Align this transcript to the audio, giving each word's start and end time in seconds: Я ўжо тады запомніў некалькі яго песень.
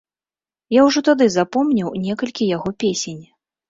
Я 0.77 0.85
ўжо 0.87 1.05
тады 1.11 1.29
запомніў 1.37 1.95
некалькі 2.09 2.53
яго 2.57 2.79
песень. 2.85 3.27